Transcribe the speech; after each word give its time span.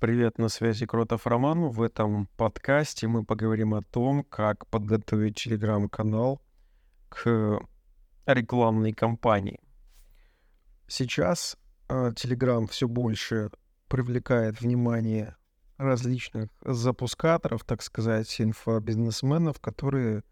Привет, 0.00 0.38
на 0.38 0.48
связи 0.48 0.86
Кротов 0.86 1.26
Роман. 1.26 1.70
В 1.70 1.82
этом 1.82 2.28
подкасте 2.36 3.08
мы 3.08 3.24
поговорим 3.24 3.74
о 3.74 3.82
том, 3.82 4.22
как 4.22 4.64
подготовить 4.68 5.34
телеграм-канал 5.34 6.40
к 7.08 7.58
рекламной 8.24 8.92
кампании. 8.92 9.58
Сейчас 10.86 11.56
э, 11.88 12.12
Telegram 12.14 12.68
все 12.68 12.86
больше 12.86 13.50
привлекает 13.88 14.60
внимание 14.60 15.34
различных 15.78 16.50
запускаторов, 16.64 17.64
так 17.64 17.82
сказать, 17.82 18.40
инфобизнесменов, 18.40 19.58
которые 19.58 20.22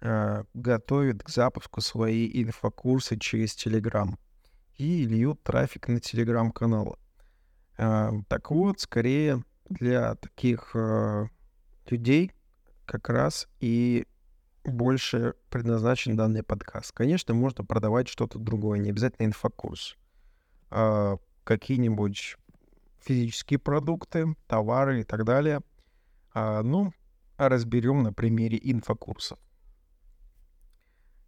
э, 0.00 0.42
готовят 0.52 1.22
к 1.22 1.28
запуску 1.28 1.80
свои 1.80 2.28
инфокурсы 2.42 3.16
через 3.20 3.54
Telegram 3.54 4.16
и 4.78 5.06
льют 5.06 5.44
трафик 5.44 5.86
на 5.86 5.98
Telegram-каналы. 5.98 6.96
А, 7.82 8.12
так 8.28 8.52
вот, 8.52 8.78
скорее 8.78 9.42
для 9.68 10.14
таких 10.14 10.76
а, 10.76 11.26
людей 11.86 12.30
как 12.86 13.08
раз 13.08 13.48
и 13.58 14.06
больше 14.64 15.34
предназначен 15.50 16.16
данный 16.16 16.44
подкаст. 16.44 16.92
Конечно, 16.92 17.34
можно 17.34 17.64
продавать 17.64 18.06
что-то 18.06 18.38
другое, 18.38 18.78
не 18.78 18.90
обязательно 18.90 19.26
инфокурс. 19.26 19.96
А, 20.70 21.16
какие-нибудь 21.42 22.36
физические 23.00 23.58
продукты, 23.58 24.36
товары 24.46 25.00
и 25.00 25.04
так 25.04 25.24
далее. 25.24 25.60
Ну, 26.34 26.92
разберем 27.36 28.04
на 28.04 28.12
примере 28.12 28.60
инфокурсов. 28.62 29.40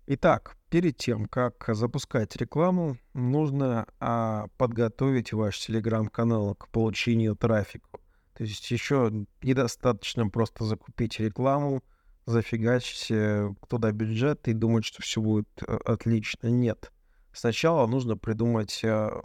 Итак, 0.06 0.58
перед 0.68 0.98
тем, 0.98 1.24
как 1.24 1.64
запускать 1.68 2.36
рекламу, 2.36 2.98
нужно 3.14 3.86
а, 4.00 4.48
подготовить 4.58 5.32
ваш 5.32 5.58
телеграм-канал 5.58 6.54
к 6.56 6.68
получению 6.68 7.36
трафика. 7.36 7.88
То 8.34 8.44
есть 8.44 8.70
еще 8.70 9.10
недостаточно 9.42 10.28
просто 10.28 10.64
закупить 10.64 11.18
рекламу, 11.20 11.82
зафигачить 12.26 13.10
э, 13.10 13.50
туда 13.66 13.92
бюджет 13.92 14.46
и 14.46 14.52
думать, 14.52 14.84
что 14.84 15.00
все 15.00 15.22
будет 15.22 15.48
э, 15.66 15.78
отлично. 15.86 16.48
Нет. 16.48 16.92
Сначала 17.32 17.86
нужно 17.86 18.18
придумать 18.18 18.84
а, 18.84 19.22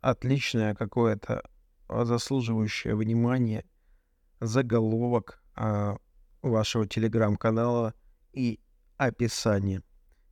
отличное 0.00 0.74
какое-то 0.74 1.48
заслуживающее 1.88 2.96
внимание 2.96 3.64
заголовок 4.40 5.40
а, 5.54 5.98
вашего 6.42 6.88
телеграм-канала 6.88 7.94
и 8.32 8.58
описание. 9.04 9.82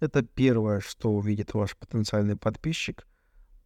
Это 0.01 0.23
первое, 0.23 0.81
что 0.81 1.11
увидит 1.11 1.55
ваш 1.55 1.77
потенциальный 1.77 2.37
подписчик, 2.37 3.07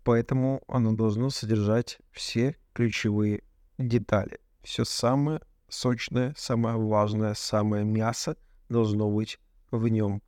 поэтому 0.03 0.63
оно 0.69 0.93
должно 0.95 1.31
содержать 1.31 1.99
все 2.11 2.57
ключевые 2.73 3.43
детали. 3.79 4.39
Все 4.63 4.85
самое 4.85 5.41
сочное, 5.69 6.35
самое 6.37 6.77
важное, 6.77 7.35
самое 7.35 7.85
мясо 7.85 8.37
должно 8.69 9.11
быть 9.11 9.39
в 9.71 9.87
нем. 9.89 10.23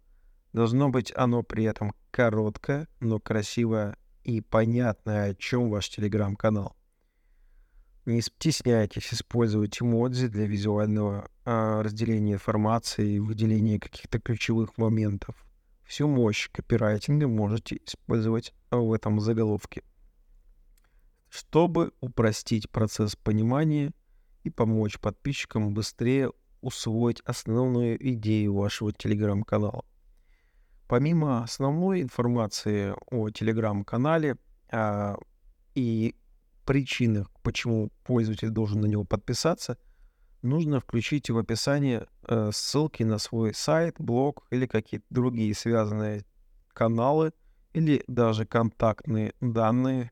Должно 0.53 0.89
быть 0.89 1.13
оно 1.15 1.43
при 1.43 1.65
этом 1.65 1.93
короткое, 2.11 2.89
но 3.01 3.19
красивое 3.19 3.97
и 4.25 4.41
понятное, 4.41 5.31
о 5.31 5.35
чем 5.35 5.71
ваш 5.71 5.89
телеграм-канал. 5.89 6.77
Не 8.07 8.21
стесняйтесь 8.21 9.13
использовать 9.13 9.83
эмодзи 9.83 10.29
для 10.29 10.47
визуального 10.47 11.29
а, 11.45 11.83
разделения 11.83 12.35
информации 12.35 13.15
и 13.15 13.19
выделения 13.19 13.81
каких-то 13.81 14.21
ключевых 14.21 14.79
моментов. 14.79 15.35
Всю 15.85 16.07
мощь 16.07 16.49
копирайтинга 16.53 17.27
можете 17.27 17.81
использовать 17.85 18.55
в 18.71 18.93
этом 18.93 19.19
заголовке. 19.19 19.83
Чтобы 21.29 21.93
упростить 22.01 22.71
процесс 22.71 23.17
понимания 23.17 23.93
и 24.45 24.51
помочь 24.51 25.01
подписчикам 25.01 25.75
быстрее 25.75 26.31
усвоить 26.61 27.21
основную 27.23 27.97
идею 28.13 28.55
вашего 28.55 28.93
телеграм-канала. 28.93 29.85
Помимо 30.87 31.43
основной 31.43 32.03
информации 32.03 32.95
о 33.11 33.31
телеграм-канале 33.31 34.37
а, 34.71 35.17
и 35.75 36.15
причинах, 36.67 37.31
почему 37.43 37.91
пользователь 38.05 38.51
должен 38.51 38.81
на 38.83 38.87
него 38.87 39.05
подписаться, 39.05 39.79
нужно 40.43 40.81
включить 40.81 41.31
в 41.31 41.39
описание 41.39 42.07
э, 42.29 42.51
ссылки 42.53 43.03
на 43.03 43.19
свой 43.19 43.55
сайт, 43.55 43.95
блог 43.99 44.47
или 44.51 44.67
какие-то 44.67 45.07
другие 45.09 45.55
связанные 45.55 46.25
каналы 46.75 47.33
или 47.73 48.05
даже 48.07 48.45
контактные 48.45 49.33
данные 49.41 50.11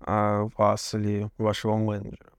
э, 0.00 0.48
вас 0.58 0.94
или 0.94 1.30
вашего 1.38 1.76
менеджера. 1.76 2.32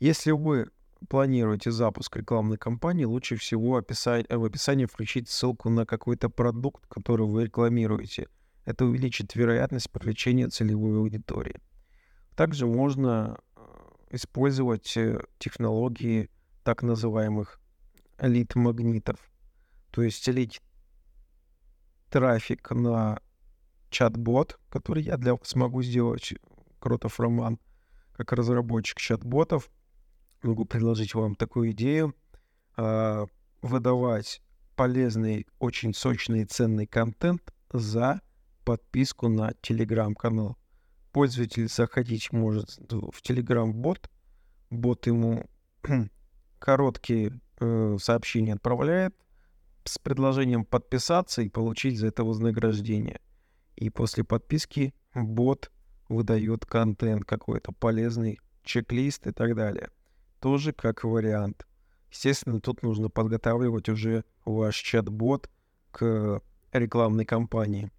Если 0.00 0.32
вы 0.32 0.70
планируете 1.08 1.70
запуск 1.70 2.16
рекламной 2.16 2.56
кампании, 2.56 3.04
лучше 3.04 3.36
всего 3.36 3.76
описать, 3.76 4.26
в 4.28 4.44
описании 4.44 4.86
включить 4.86 5.28
ссылку 5.28 5.68
на 5.70 5.86
какой-то 5.86 6.30
продукт, 6.30 6.86
который 6.88 7.26
вы 7.26 7.44
рекламируете. 7.44 8.28
Это 8.64 8.86
увеличит 8.86 9.34
вероятность 9.34 9.90
привлечения 9.90 10.48
целевой 10.48 10.98
аудитории. 10.98 11.60
Также 12.36 12.66
можно 12.66 13.38
э, 13.56 13.60
использовать 14.10 14.96
э, 14.96 15.20
технологии 15.38 16.30
так 16.64 16.82
называемых 16.82 17.60
лид-магнитов, 18.18 19.18
то 19.90 20.02
есть 20.02 20.26
лить 20.28 20.60
трафик 22.10 22.70
на 22.70 23.20
чат-бот, 23.90 24.58
который 24.68 25.02
я 25.02 25.16
для 25.16 25.34
вас 25.34 25.54
могу 25.54 25.82
сделать, 25.82 26.34
Кротов 26.80 27.20
Роман, 27.20 27.58
как 28.16 28.32
разработчик 28.32 28.98
чат-ботов, 28.98 29.70
могу 30.42 30.64
предложить 30.64 31.14
вам 31.14 31.36
такую 31.36 31.70
идею, 31.70 32.14
э, 32.76 33.26
выдавать 33.62 34.42
полезный, 34.74 35.46
очень 35.60 35.94
сочный 35.94 36.42
и 36.42 36.46
ценный 36.46 36.86
контент 36.86 37.54
за 37.72 38.20
подписку 38.64 39.28
на 39.28 39.52
телеграм-канал 39.62 40.58
пользователь 41.14 41.68
заходить 41.68 42.32
может 42.32 42.70
в 42.90 43.22
Telegram-бот, 43.22 44.10
бот 44.68 45.06
ему 45.06 45.48
короткие 46.58 47.40
э, 47.60 47.96
сообщения 48.00 48.54
отправляет 48.54 49.14
с 49.84 49.96
предложением 49.98 50.64
подписаться 50.64 51.42
и 51.42 51.48
получить 51.48 52.00
за 52.00 52.08
это 52.08 52.24
вознаграждение. 52.24 53.20
И 53.76 53.90
после 53.90 54.24
подписки 54.24 54.92
бот 55.14 55.70
выдает 56.08 56.66
контент 56.66 57.24
какой-то 57.24 57.70
полезный, 57.70 58.40
чек-лист 58.64 59.28
и 59.28 59.32
так 59.32 59.54
далее. 59.54 59.90
Тоже 60.40 60.72
как 60.72 61.04
вариант. 61.04 61.64
Естественно, 62.10 62.60
тут 62.60 62.82
нужно 62.82 63.08
подготавливать 63.08 63.88
уже 63.88 64.24
ваш 64.44 64.76
чат-бот 64.76 65.48
к 65.92 66.42
рекламной 66.72 67.24
кампании. 67.24 67.92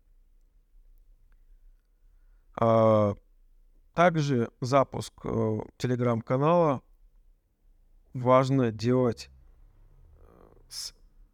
А, 2.57 3.15
также 3.93 4.49
запуск 4.61 5.13
э, 5.23 5.59
телеграм-канала 5.77 6.81
важно 8.13 8.71
делать 8.71 9.29
э, 10.17 10.21
с 10.69 10.93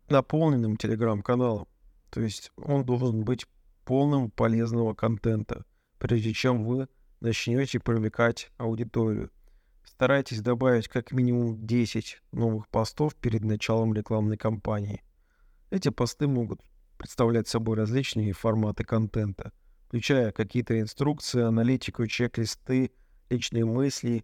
наполненным 0.10 0.78
телеграм-каналом. 0.78 1.68
То 2.10 2.22
есть 2.22 2.52
он 2.58 2.84
должен 2.86 3.24
быть 3.24 3.48
полным 3.86 4.32
полезного 4.32 4.94
контента, 4.94 5.66
прежде 5.98 6.34
чем 6.34 6.64
вы 6.64 6.88
начнете 7.20 7.80
привлекать 7.80 8.52
аудиторию. 8.58 9.32
Старайтесь 9.84 10.42
добавить 10.42 10.88
как 10.88 11.12
минимум 11.12 11.66
10 11.66 12.22
новых 12.32 12.68
постов 12.70 13.16
перед 13.16 13.44
началом 13.44 13.94
рекламной 13.94 14.38
кампании. 14.38 15.04
Эти 15.70 15.90
посты 15.90 16.28
могут 16.28 16.62
представлять 16.98 17.48
собой 17.48 17.78
различные 17.78 18.34
форматы 18.34 18.84
контента– 18.84 19.52
включая 19.92 20.32
какие-то 20.32 20.80
инструкции, 20.80 21.42
аналитику, 21.42 22.08
чек-листы, 22.08 22.92
личные 23.30 23.66
мысли, 23.66 24.24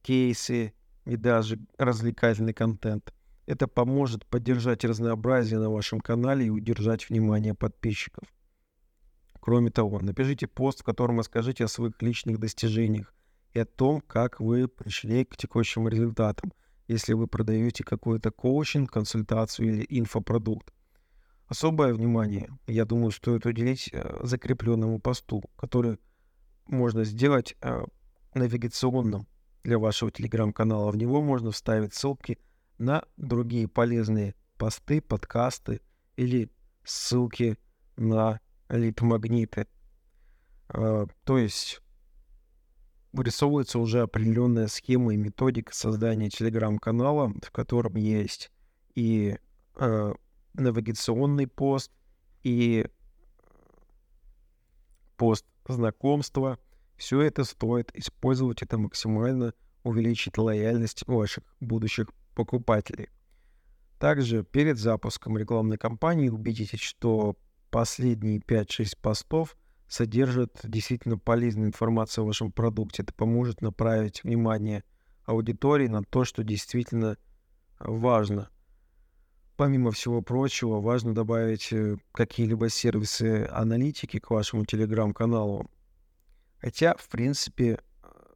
кейсы 0.00 0.72
и 1.04 1.16
даже 1.16 1.58
развлекательный 1.76 2.54
контент. 2.54 3.12
Это 3.44 3.68
поможет 3.68 4.24
поддержать 4.24 4.86
разнообразие 4.86 5.58
на 5.58 5.68
вашем 5.68 6.00
канале 6.00 6.46
и 6.46 6.48
удержать 6.48 7.10
внимание 7.10 7.52
подписчиков. 7.52 8.24
Кроме 9.38 9.70
того, 9.70 10.00
напишите 10.00 10.46
пост, 10.46 10.80
в 10.80 10.84
котором 10.84 11.18
расскажите 11.18 11.64
о 11.64 11.68
своих 11.68 12.00
личных 12.00 12.38
достижениях 12.38 13.14
и 13.52 13.58
о 13.58 13.66
том, 13.66 14.00
как 14.00 14.40
вы 14.40 14.66
пришли 14.66 15.26
к 15.26 15.36
текущим 15.36 15.86
результатам, 15.88 16.54
если 16.88 17.12
вы 17.12 17.26
продаете 17.26 17.84
какой-то 17.84 18.30
коучинг, 18.30 18.90
консультацию 18.90 19.68
или 19.68 19.86
инфопродукт. 19.90 20.72
Особое 21.48 21.94
внимание, 21.94 22.50
я 22.66 22.84
думаю, 22.84 23.12
стоит 23.12 23.46
уделить 23.46 23.88
э, 23.92 24.18
закрепленному 24.24 24.98
посту, 24.98 25.44
который 25.56 25.98
можно 26.66 27.04
сделать 27.04 27.54
э, 27.60 27.84
навигационным 28.34 29.28
для 29.62 29.78
вашего 29.78 30.10
телеграм-канала. 30.10 30.90
В 30.90 30.96
него 30.96 31.22
можно 31.22 31.52
вставить 31.52 31.94
ссылки 31.94 32.38
на 32.78 33.04
другие 33.16 33.68
полезные 33.68 34.34
посты, 34.58 35.00
подкасты 35.00 35.80
или 36.16 36.50
ссылки 36.82 37.56
на 37.96 38.40
лид-магниты. 38.68 39.68
Э, 40.70 41.06
то 41.22 41.38
есть 41.38 41.80
вырисовывается 43.12 43.78
уже 43.78 44.00
определенная 44.02 44.66
схема 44.66 45.14
и 45.14 45.16
методика 45.16 45.72
создания 45.72 46.28
телеграм-канала, 46.28 47.32
в 47.40 47.52
котором 47.52 47.94
есть 47.94 48.50
и 48.96 49.38
навигационный 50.56 51.46
пост, 51.46 51.90
и 52.42 52.86
пост 55.16 55.44
знакомства. 55.66 56.58
Все 56.96 57.20
это 57.20 57.42
стоит 57.44 57.90
использовать, 57.94 58.62
это 58.62 58.78
максимально 58.78 59.52
увеличит 59.82 60.38
лояльность 60.38 61.06
ваших 61.08 61.44
будущих 61.60 62.08
покупателей. 62.34 63.08
Также 63.98 64.44
перед 64.44 64.78
запуском 64.78 65.36
рекламной 65.36 65.76
кампании 65.76 66.28
убедитесь, 66.28 66.80
что 66.80 67.36
последние 67.70 68.38
5-6 68.38 68.96
постов 69.00 69.56
содержат 69.88 70.60
действительно 70.62 71.18
полезную 71.18 71.68
информацию 71.68 72.22
о 72.22 72.26
вашем 72.28 72.52
продукте. 72.52 73.02
Это 73.02 73.12
поможет 73.12 73.60
направить 73.60 74.22
внимание 74.22 74.84
аудитории 75.24 75.88
на 75.88 76.02
то, 76.04 76.24
что 76.24 76.44
действительно 76.44 77.16
важно. 77.80 78.50
Помимо 79.56 79.90
всего 79.90 80.20
прочего, 80.20 80.80
важно 80.80 81.14
добавить 81.14 81.72
э, 81.72 81.96
какие-либо 82.12 82.68
сервисы 82.68 83.48
аналитики 83.50 84.18
к 84.18 84.30
вашему 84.30 84.66
телеграм-каналу. 84.66 85.70
Хотя, 86.58 86.94
в 86.98 87.08
принципе, 87.08 87.80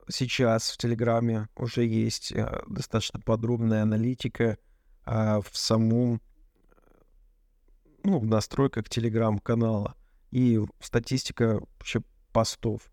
сейчас 0.09 0.71
в 0.71 0.79
Телеграме 0.79 1.49
уже 1.57 1.85
есть 1.85 2.33
э, 2.33 2.63
достаточно 2.69 3.21
подробная 3.21 3.83
аналитика 3.83 4.57
а, 5.05 5.41
в 5.41 5.57
самом, 5.57 6.21
ну, 8.03 8.19
в 8.19 8.27
настройках 8.27 8.89
Телеграм-канала 8.89 9.97
и 10.31 10.61
статистика 10.81 11.61
вообще 11.79 12.03
постов. 12.33 12.91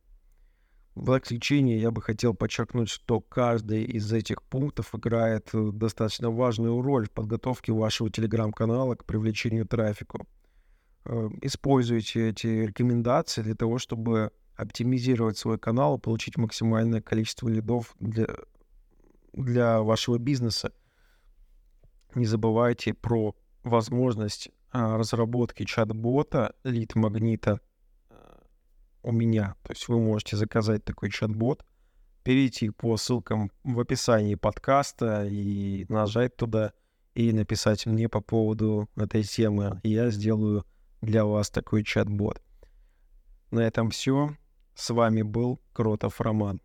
В 0.98 1.12
заключение 1.12 1.80
я 1.80 1.92
бы 1.92 2.02
хотел 2.02 2.34
подчеркнуть, 2.34 2.90
что 2.90 3.22
каждый 3.22 3.84
из 3.84 4.12
этих 4.12 4.42
пунктов 4.42 4.96
играет 4.96 5.50
э, 5.54 5.70
достаточно 5.72 6.32
важную 6.32 6.82
роль 6.82 7.06
в 7.06 7.12
подготовке 7.12 7.72
вашего 7.72 8.10
телеграм-канала 8.10 8.96
к 8.96 9.06
привлечению 9.06 9.68
трафику. 9.68 10.28
Э, 11.06 11.30
используйте 11.44 12.30
эти 12.30 12.48
рекомендации 12.48 13.44
для 13.44 13.54
того, 13.54 13.78
чтобы 13.78 14.32
оптимизировать 14.56 15.38
свой 15.38 15.60
канал 15.60 15.98
и 15.98 16.02
получить 16.02 16.36
максимальное 16.36 17.02
количество 17.02 17.48
лидов 17.48 17.96
для, 18.00 18.30
для 19.34 19.82
вашего 19.84 20.18
бизнеса. 20.18 20.74
Не 22.16 22.26
забывайте 22.26 22.96
про 22.96 23.36
возможность 23.64 24.50
а, 24.72 24.98
разработки 24.98 25.64
чат-бота, 25.64 26.56
лид-магнита 26.64 27.62
у 29.07 29.12
меня. 29.13 29.56
То 29.63 29.71
есть 29.71 29.88
вы 29.88 30.00
можете 30.00 30.36
заказать 30.36 30.83
такой 30.83 31.09
чат-бот, 31.09 31.65
перейти 32.24 32.69
по 32.69 32.98
ссылкам 32.98 33.51
в 33.63 33.80
описании 33.80 34.36
подкаста 34.36 35.25
и 35.25 35.86
нажать 35.88 36.36
туда 36.36 36.74
и 37.15 37.31
написать 37.31 37.86
мне 37.86 38.09
по 38.09 38.19
поводу 38.19 38.89
этой 38.98 39.24
темы. 39.24 39.80
Я 39.83 40.09
сделаю 40.09 40.65
для 41.01 41.24
вас 41.24 41.50
такой 41.50 41.86
чат-бот. 41.86 42.42
На 43.50 43.62
этом 43.62 43.92
все. 43.92 44.36
С 44.75 44.89
вами 44.89 45.21
был 45.21 45.62
Кротов 45.71 46.19
Роман. 46.19 46.62